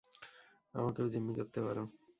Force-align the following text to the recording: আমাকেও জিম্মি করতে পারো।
আমাকেও 0.73 1.11
জিম্মি 1.13 1.33
করতে 1.39 1.59
পারো। 1.65 1.83